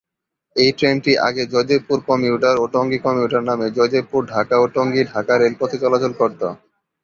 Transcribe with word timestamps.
এই 0.55 0.69
ট্রেনটি 0.77 1.11
আগে 1.27 1.43
জয়দেবপুর 1.53 1.97
কমিউটার 2.09 2.55
ও 2.57 2.73
টঙ্গী 2.73 2.99
কমিউটার 3.05 3.43
নামে 3.49 3.67
জয়দেবপুর-ঢাকা 3.77 4.55
ও 4.59 4.75
টঙ্গী-ঢাকা 4.75 5.33
রেলপথে 5.37 5.77
চলাচল 5.83 6.11
করতো। 6.19 6.47